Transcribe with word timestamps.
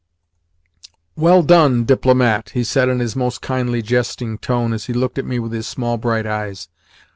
"Well 1.15 1.43
done, 1.43 1.83
DIPLOMAT!" 1.85 2.49
he 2.55 2.63
said 2.63 2.89
in 2.89 2.97
his 2.99 3.15
most 3.15 3.43
kindly 3.43 3.83
jesting 3.83 4.39
tone 4.39 4.73
as 4.73 4.85
he 4.87 4.93
looked 4.93 5.19
at 5.19 5.25
me 5.25 5.37
with 5.37 5.51
his 5.51 5.67
small 5.67 5.97
bright 5.99 6.25
eyes. 6.25 6.69